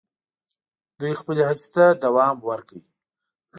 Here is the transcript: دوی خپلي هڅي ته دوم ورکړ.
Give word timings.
دوی 0.99 1.13
خپلي 1.19 1.41
هڅي 1.49 1.67
ته 1.75 1.85
دوم 2.01 2.37
ورکړ. 2.47 2.77